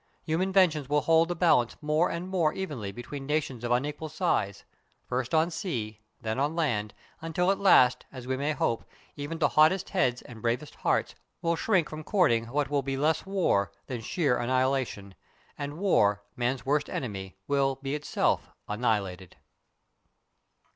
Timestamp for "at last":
7.51-8.07